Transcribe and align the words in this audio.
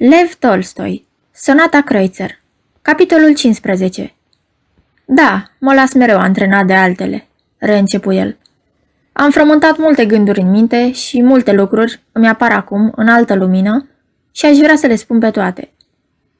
Lev 0.00 0.34
Tolstoi 0.38 1.06
Sonata 1.34 1.80
Kreutzer 1.82 2.30
Capitolul 2.82 3.34
15 3.34 4.14
Da, 5.04 5.42
mă 5.58 5.74
las 5.74 5.92
mereu 5.92 6.18
antrenat 6.18 6.66
de 6.66 6.74
altele, 6.74 7.26
reîncepu 7.56 8.12
el. 8.12 8.36
Am 9.12 9.30
frământat 9.30 9.78
multe 9.78 10.06
gânduri 10.06 10.40
în 10.40 10.50
minte 10.50 10.92
și 10.92 11.22
multe 11.22 11.52
lucruri 11.52 12.02
îmi 12.12 12.28
apar 12.28 12.52
acum 12.52 12.92
în 12.96 13.08
altă 13.08 13.34
lumină 13.34 13.88
și 14.32 14.46
aș 14.46 14.56
vrea 14.56 14.76
să 14.76 14.86
le 14.86 14.94
spun 14.94 15.18
pe 15.18 15.30
toate. 15.30 15.72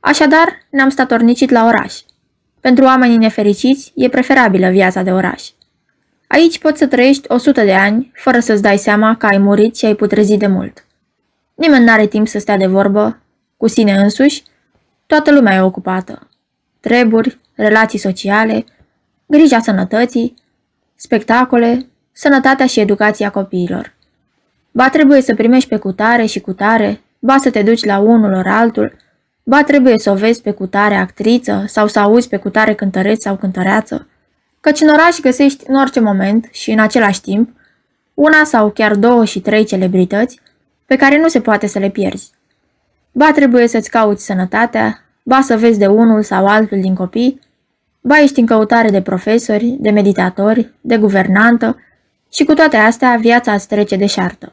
Așadar, 0.01 0.49
ne-am 0.71 0.89
statornicit 0.89 1.51
la 1.51 1.65
oraș. 1.65 1.95
Pentru 2.61 2.85
oamenii 2.85 3.17
nefericiți 3.17 3.93
e 3.95 4.09
preferabilă 4.09 4.71
viața 4.71 5.03
de 5.03 5.13
oraș. 5.13 5.49
Aici 6.27 6.59
poți 6.59 6.79
să 6.79 6.87
trăiești 6.87 7.33
100 7.33 7.65
de 7.65 7.75
ani 7.75 8.11
fără 8.15 8.41
să-ți 8.41 8.63
dai 8.63 8.79
seama 8.79 9.17
că 9.17 9.27
ai 9.27 9.39
murit 9.39 9.77
și 9.77 9.85
ai 9.85 9.95
putrezit 9.95 10.39
de 10.39 10.47
mult. 10.47 10.85
Nimeni 11.55 11.85
n-are 11.85 12.07
timp 12.07 12.29
să 12.29 12.39
stea 12.39 12.57
de 12.57 12.67
vorbă 12.67 13.19
cu 13.59 13.67
sine 13.67 13.93
însuși, 13.93 14.43
toată 15.07 15.33
lumea 15.33 15.55
e 15.55 15.61
ocupată. 15.61 16.29
Treburi, 16.81 17.39
relații 17.55 17.99
sociale, 17.99 18.65
grija 19.27 19.61
sănătății, 19.61 20.35
spectacole, 20.95 21.87
sănătatea 22.13 22.67
și 22.67 22.81
educația 22.81 23.31
copiilor. 23.31 23.95
Ba 24.71 24.89
trebuie 24.89 25.21
să 25.21 25.35
primești 25.35 25.69
pe 25.69 25.77
cutare 25.77 26.27
și 26.27 26.41
cutare, 26.41 27.01
ba 27.19 27.37
să 27.37 27.51
te 27.51 27.63
duci 27.63 27.85
la 27.85 27.99
unul 27.99 28.33
ori 28.33 28.49
altul, 28.49 28.97
ba 29.43 29.63
trebuie 29.63 29.99
să 29.99 30.11
o 30.11 30.15
vezi 30.15 30.43
pe 30.43 30.51
cutare 30.51 30.95
actriță 30.95 31.65
sau 31.67 31.87
să 31.87 31.99
auzi 31.99 32.29
pe 32.29 32.37
cutare 32.37 32.75
cântăreț 32.75 33.23
sau 33.23 33.37
cântăreață, 33.37 34.09
căci 34.61 34.81
în 34.81 34.89
oraș 34.89 35.21
găsești 35.21 35.65
în 35.69 35.75
orice 35.75 36.01
moment 36.01 36.49
și 36.51 36.71
în 36.71 36.79
același 36.79 37.21
timp 37.21 37.51
una 38.15 38.45
sau 38.45 38.71
chiar 38.71 38.95
două 38.95 39.25
și 39.25 39.41
trei 39.41 39.65
celebrități 39.65 40.41
pe 40.87 40.97
care 40.97 41.19
nu 41.19 41.29
se 41.29 41.41
poate 41.41 41.67
să 41.67 41.79
le 41.79 41.91
pierzi. 41.91 42.31
Ba 43.19 43.33
trebuie 43.33 43.67
să-ți 43.67 43.91
cauți 43.91 44.25
sănătatea, 44.25 45.05
ba 45.23 45.41
să 45.41 45.57
vezi 45.57 45.79
de 45.79 45.87
unul 45.87 46.23
sau 46.23 46.47
altul 46.47 46.81
din 46.81 46.95
copii, 46.95 47.41
ba 48.01 48.19
ești 48.19 48.41
în 48.41 48.47
căutare 48.47 48.91
de 48.91 49.03
profesori, 49.03 49.77
de 49.81 49.91
meditatori, 49.91 50.73
de 50.81 50.97
guvernantă 50.97 51.77
și 52.33 52.45
cu 52.45 52.55
toate 52.55 52.77
astea 52.77 53.17
viața 53.21 53.53
îți 53.53 53.69
trece 53.69 53.97
de 53.97 54.07
șartă. 54.07 54.53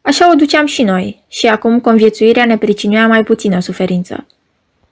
Așa 0.00 0.30
o 0.30 0.34
duceam 0.34 0.66
și 0.66 0.82
noi 0.82 1.24
și 1.28 1.46
acum 1.46 1.80
conviețuirea 1.80 2.44
ne 2.44 2.58
pricinuia 2.58 3.06
mai 3.06 3.22
puțină 3.22 3.60
suferință. 3.60 4.26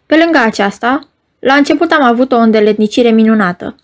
Pe 0.06 0.16
lângă 0.22 0.38
aceasta, 0.38 1.08
la 1.38 1.54
început 1.54 1.90
am 1.90 2.02
avut 2.02 2.32
o 2.32 2.36
îndeletnicire 2.36 3.10
minunată, 3.10 3.76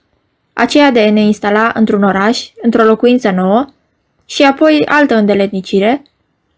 aceea 0.53 0.91
de 0.91 1.01
a 1.01 1.11
ne 1.11 1.21
instala 1.21 1.73
într-un 1.75 2.03
oraș, 2.03 2.51
într-o 2.63 2.85
locuință 2.85 3.31
nouă, 3.31 3.67
și 4.25 4.43
apoi 4.43 4.83
altă 4.87 5.15
îndeletnicire, 5.15 6.03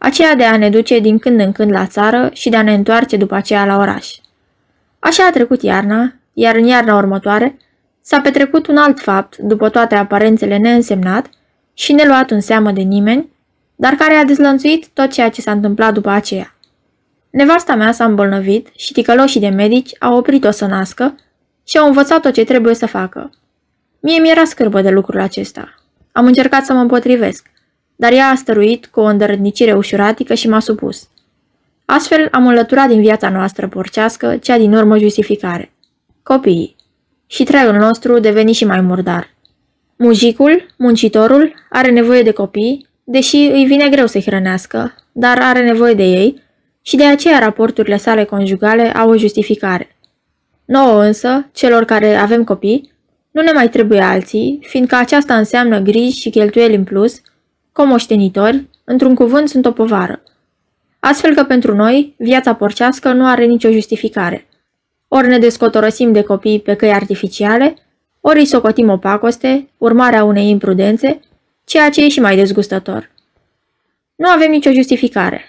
aceea 0.04 0.34
de 0.34 0.44
a 0.44 0.56
ne 0.56 0.70
duce 0.70 0.98
din 0.98 1.18
când 1.18 1.40
în 1.40 1.52
când 1.52 1.70
la 1.70 1.86
țară 1.86 2.30
și 2.32 2.48
de 2.48 2.56
a 2.56 2.62
ne 2.62 2.74
întoarce 2.74 3.16
după 3.16 3.34
aceea 3.34 3.66
la 3.66 3.76
oraș. 3.76 4.14
Așa 4.98 5.26
a 5.26 5.30
trecut 5.30 5.62
iarna, 5.62 6.14
iar 6.32 6.54
în 6.54 6.64
iarna 6.64 6.96
următoare 6.96 7.56
s-a 8.00 8.20
petrecut 8.20 8.66
un 8.66 8.76
alt 8.76 9.00
fapt, 9.00 9.36
după 9.36 9.68
toate 9.68 9.94
aparențele 9.94 10.56
neînsemnat 10.56 11.26
și 11.74 11.92
neluat 11.92 12.30
în 12.30 12.40
seamă 12.40 12.70
de 12.70 12.80
nimeni, 12.80 13.28
dar 13.76 13.92
care 13.92 14.14
a 14.14 14.24
dezlănțuit 14.24 14.86
tot 14.88 15.12
ceea 15.12 15.28
ce 15.28 15.40
s-a 15.40 15.50
întâmplat 15.50 15.92
după 15.94 16.10
aceea. 16.10 16.54
Nevasta 17.30 17.74
mea 17.74 17.92
s-a 17.92 18.04
îmbolnăvit 18.04 18.68
și 18.76 18.92
ticăloșii 18.92 19.40
de 19.40 19.48
medici 19.48 19.90
au 19.98 20.16
oprit-o 20.16 20.50
să 20.50 20.66
nască 20.66 21.14
și 21.66 21.78
au 21.78 21.86
învățat 21.86 22.20
tot 22.20 22.32
ce 22.32 22.44
trebuie 22.44 22.74
să 22.74 22.86
facă. 22.86 23.30
Mie 24.00 24.18
mi-era 24.20 24.44
scârbă 24.44 24.80
de 24.80 24.90
lucrul 24.90 25.20
acesta. 25.20 25.74
Am 26.12 26.26
încercat 26.26 26.64
să 26.64 26.72
mă 26.72 26.80
împotrivesc, 26.80 27.50
dar 27.96 28.12
ea 28.12 28.26
a 28.26 28.34
stăruit 28.34 28.86
cu 28.86 29.00
o 29.00 29.04
îndărătnicire 29.04 29.72
ușuratică 29.72 30.34
și 30.34 30.48
m-a 30.48 30.60
supus. 30.60 31.08
Astfel 31.84 32.28
am 32.30 32.46
înlăturat 32.46 32.88
din 32.88 33.00
viața 33.00 33.28
noastră 33.28 33.68
porcească 33.68 34.36
cea 34.36 34.58
din 34.58 34.74
urmă 34.74 34.98
justificare. 34.98 35.72
Copiii. 36.22 36.76
Și 37.26 37.44
traiul 37.44 37.74
nostru 37.74 38.18
deveni 38.18 38.52
și 38.52 38.64
mai 38.64 38.80
murdar. 38.80 39.34
Mujicul, 39.96 40.66
muncitorul, 40.78 41.54
are 41.70 41.90
nevoie 41.90 42.22
de 42.22 42.30
copii, 42.30 42.86
deși 43.04 43.36
îi 43.36 43.64
vine 43.64 43.88
greu 43.88 44.06
să 44.06 44.18
hrănească, 44.18 44.94
dar 45.12 45.38
are 45.40 45.64
nevoie 45.64 45.94
de 45.94 46.02
ei 46.02 46.42
și 46.82 46.96
de 46.96 47.04
aceea 47.04 47.38
raporturile 47.38 47.96
sale 47.96 48.24
conjugale 48.24 48.92
au 48.92 49.10
o 49.10 49.16
justificare. 49.16 49.96
Nouă 50.64 51.02
însă, 51.02 51.48
celor 51.52 51.84
care 51.84 52.14
avem 52.14 52.44
copii, 52.44 52.92
nu 53.30 53.42
ne 53.42 53.52
mai 53.52 53.68
trebuie 53.68 54.00
alții, 54.00 54.58
fiindcă 54.62 54.96
aceasta 54.96 55.36
înseamnă 55.36 55.78
griji 55.78 56.20
și 56.20 56.30
cheltuieli 56.30 56.74
în 56.74 56.84
plus, 56.84 57.20
comoștenitori, 57.74 58.68
într-un 58.84 59.14
cuvânt 59.14 59.48
sunt 59.48 59.66
o 59.66 59.70
povară. 59.70 60.22
Astfel 61.00 61.34
că 61.34 61.44
pentru 61.44 61.74
noi, 61.74 62.14
viața 62.18 62.54
porcească 62.54 63.12
nu 63.12 63.26
are 63.26 63.44
nicio 63.44 63.70
justificare. 63.70 64.46
Ori 65.08 65.28
ne 65.28 65.38
descotorosim 65.38 66.12
de 66.12 66.22
copii 66.22 66.60
pe 66.60 66.74
căi 66.74 66.92
artificiale, 66.92 67.74
ori 68.20 68.38
îi 68.38 68.44
socotim 68.44 68.88
o 68.88 68.96
pacoste, 68.96 69.68
urmarea 69.78 70.24
unei 70.24 70.48
imprudențe, 70.48 71.20
ceea 71.64 71.90
ce 71.90 72.04
e 72.04 72.08
și 72.08 72.20
mai 72.20 72.36
dezgustător. 72.36 73.10
Nu 74.14 74.28
avem 74.28 74.50
nicio 74.50 74.72
justificare, 74.72 75.40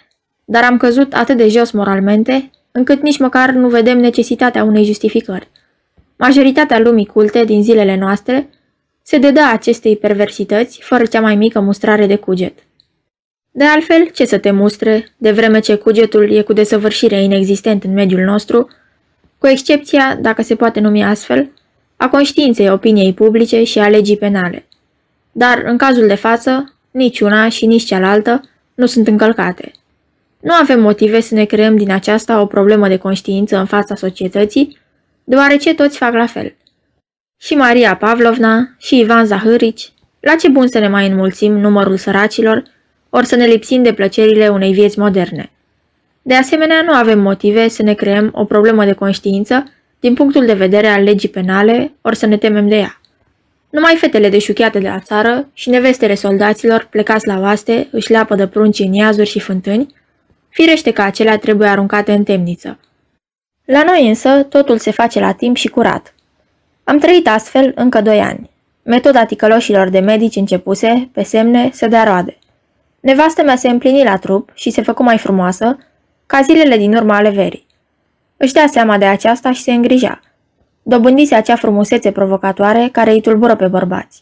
dar 0.46 0.64
am 0.64 0.78
căzut 0.78 1.14
atât 1.14 1.38
de 1.38 1.48
jos 1.48 1.72
moralmente, 1.72 2.50
încât 2.72 3.02
nici 3.02 3.20
măcar 3.20 3.52
nu 3.52 3.68
vedem 3.68 4.00
necesitatea 4.00 4.64
unei 4.64 4.86
justificări. 4.86 5.50
Majoritatea 6.16 6.80
lumii 6.80 7.06
culte 7.06 7.44
din 7.44 7.64
zilele 7.64 7.96
noastre 7.96 8.50
se 9.08 9.18
dedă 9.18 9.40
acestei 9.52 9.98
perversități 9.98 10.80
fără 10.84 11.06
cea 11.06 11.22
mai 11.22 11.36
mică 11.36 11.60
mustrare 11.60 12.06
de 12.06 12.16
cuget. 12.16 12.54
De 13.52 13.64
altfel, 13.64 14.10
ce 14.14 14.26
să 14.26 14.38
te 14.38 14.52
mustre, 14.52 15.14
de 15.18 15.32
vreme 15.32 15.60
ce 15.60 15.76
cugetul 15.76 16.32
e 16.32 16.42
cu 16.42 16.54
desăvârșire 16.54 17.22
inexistent 17.24 17.84
în 17.84 17.94
mediul 17.94 18.22
nostru, 18.22 18.70
cu 19.38 19.48
excepția, 19.48 20.18
dacă 20.22 20.42
se 20.42 20.56
poate 20.56 20.80
numi 20.80 21.04
astfel, 21.04 21.50
a 21.96 22.10
conștiinței 22.10 22.70
opiniei 22.70 23.14
publice 23.14 23.64
și 23.64 23.80
a 23.80 23.90
legii 23.90 24.18
penale. 24.18 24.66
Dar, 25.32 25.64
în 25.66 25.78
cazul 25.78 26.08
de 26.08 26.16
față, 26.16 26.76
nici 26.92 27.20
una 27.20 27.50
și 27.50 27.66
nici 27.66 27.86
cealaltă 27.86 28.42
nu 28.76 28.86
sunt 28.86 29.08
încălcate. 29.08 29.72
Nu 30.40 30.54
avem 30.54 30.82
motive 30.82 31.20
să 31.20 31.34
ne 31.34 31.46
creăm 31.46 31.78
din 31.78 31.92
aceasta 31.92 32.42
o 32.42 32.46
problemă 32.46 32.88
de 32.88 32.98
conștiință 32.98 33.58
în 33.58 33.66
fața 33.66 33.96
societății, 33.96 34.78
deoarece 35.24 35.76
toți 35.76 35.98
fac 35.98 36.14
la 36.14 36.26
fel. 36.26 36.56
Și 37.46 37.56
Maria 37.56 37.96
Pavlovna, 37.96 38.70
și 38.78 39.00
Ivan 39.00 39.26
Zahârici, 39.26 39.92
la 40.20 40.36
ce 40.36 40.50
bun 40.50 40.68
să 40.68 40.80
ne 40.80 40.88
mai 40.88 41.08
înmulțim 41.08 41.58
numărul 41.58 41.98
săracilor, 41.98 42.64
ori 43.10 43.26
să 43.26 43.36
ne 43.36 43.46
lipsim 43.46 43.84
de 43.84 43.94
plăcerile 43.94 44.48
unei 44.48 44.74
vieți 44.74 45.00
moderne. 45.00 45.52
De 46.22 46.34
asemenea, 46.34 46.82
nu 46.82 46.94
avem 46.94 47.20
motive 47.20 47.68
să 47.68 47.84
ne 47.84 47.94
creăm 47.94 48.30
o 48.34 48.46
problemă 48.46 48.86
de 48.86 48.94
conștiință 48.94 49.64
din 50.00 50.14
punctul 50.14 50.46
de 50.46 50.54
vedere 50.54 50.88
al 50.88 51.04
legii 51.04 51.30
penale, 51.30 51.92
ori 52.02 52.16
să 52.16 52.26
ne 52.26 52.38
temem 52.38 52.68
de 52.68 52.76
ea. 52.76 53.02
Numai 53.70 53.96
fetele 53.96 54.30
deșuchiate 54.30 54.80
de 54.80 54.88
la 54.88 55.00
țară 55.00 55.50
și 55.54 55.70
nevestele 55.70 56.16
soldaților 56.16 56.88
plecați 56.90 57.28
la 57.28 57.40
oaste 57.40 57.88
își 57.92 58.12
leapă 58.12 58.36
de 58.36 58.48
prunci 58.48 58.80
în 58.80 58.94
iazuri 58.94 59.30
și 59.30 59.40
fântâni, 59.40 59.96
firește 60.50 60.92
că 60.92 61.02
acelea 61.02 61.38
trebuie 61.38 61.68
aruncate 61.68 62.12
în 62.12 62.24
temniță. 62.24 62.80
La 63.66 63.84
noi 63.84 64.08
însă 64.08 64.44
totul 64.44 64.78
se 64.78 64.92
face 64.92 65.20
la 65.20 65.32
timp 65.32 65.56
și 65.56 65.68
curat. 65.68 66.16
Am 66.88 66.98
trăit 66.98 67.28
astfel 67.28 67.72
încă 67.76 68.02
doi 68.02 68.20
ani. 68.20 68.50
Metoda 68.84 69.26
ticăloșilor 69.26 69.90
de 69.90 70.00
medici 70.00 70.36
începuse, 70.36 71.10
pe 71.14 71.24
semne, 71.24 71.70
să 71.74 71.88
dea 71.88 72.04
roade. 72.04 72.38
Nevastă 73.00 73.44
mea 73.44 73.56
se 73.56 73.70
împlini 73.70 74.04
la 74.04 74.18
trup 74.18 74.52
și 74.54 74.70
se 74.70 74.82
făcu 74.82 75.04
mai 75.04 75.18
frumoasă, 75.18 75.78
ca 76.26 76.42
zilele 76.42 76.78
din 76.78 76.96
urma 76.96 77.16
ale 77.16 77.30
verii. 77.30 77.66
Își 78.38 78.54
dea 78.54 78.68
seama 78.68 78.98
de 78.98 79.06
aceasta 79.06 79.52
și 79.52 79.62
se 79.62 79.72
îngrija. 79.72 80.20
Dobândise 80.84 81.36
acea 81.36 81.56
frumusețe 81.56 82.12
provocatoare 82.12 82.90
care 82.92 83.12
îi 83.12 83.22
tulbură 83.22 83.56
pe 83.56 83.68
bărbați. 83.68 84.22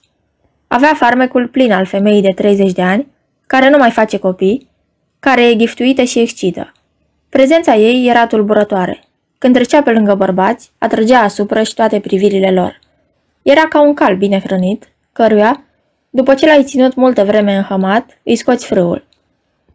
Avea 0.67 0.93
farmecul 0.93 1.47
plin 1.47 1.71
al 1.71 1.85
femeii 1.85 2.21
de 2.21 2.31
30 2.31 2.71
de 2.71 2.81
ani, 2.81 3.07
care 3.47 3.69
nu 3.69 3.77
mai 3.77 3.91
face 3.91 4.17
copii, 4.17 4.69
care 5.19 5.49
e 5.49 5.55
giftuită 5.55 6.03
și 6.03 6.19
excită. 6.19 6.71
Prezența 7.29 7.75
ei 7.75 8.07
era 8.09 8.27
tulburătoare. 8.27 9.03
Când 9.43 9.55
trecea 9.55 9.81
pe 9.81 9.91
lângă 9.91 10.15
bărbați, 10.15 10.71
atrăgea 10.77 11.19
asupra 11.19 11.63
și 11.63 11.73
toate 11.73 11.99
privirile 11.99 12.51
lor. 12.51 12.79
Era 13.41 13.61
ca 13.61 13.81
un 13.81 13.93
cal 13.93 14.15
bine 14.15 14.39
hrănit, 14.39 14.91
căruia, 15.11 15.63
după 16.09 16.33
ce 16.33 16.45
l-ai 16.45 16.63
ținut 16.63 16.95
multă 16.95 17.23
vreme 17.23 17.55
înhămat, 17.55 18.19
îi 18.23 18.35
scoți 18.35 18.65
frâul. 18.65 19.05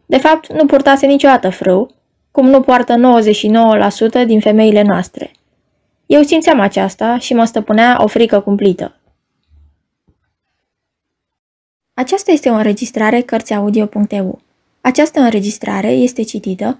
De 0.05 0.17
fapt, 0.17 0.53
nu 0.53 0.65
purtase 0.65 1.05
niciodată 1.05 1.49
frâu, 1.49 1.91
cum 2.31 2.47
nu 2.47 2.61
poartă 2.61 2.93
99% 4.23 4.25
din 4.25 4.39
femeile 4.39 4.81
noastre. 4.81 5.31
Eu 6.05 6.21
simțeam 6.21 6.59
aceasta 6.59 7.17
și 7.17 7.33
mă 7.33 7.43
stăpânea 7.43 7.97
o 8.03 8.07
frică 8.07 8.39
cumplită. 8.39 8.95
Aceasta 11.93 12.31
este 12.31 12.49
o 12.49 12.53
înregistrare 12.53 13.21
Cărțiaudio.eu. 13.21 14.39
Această 14.81 15.19
înregistrare 15.19 15.89
este 15.89 16.23
citită 16.23 16.79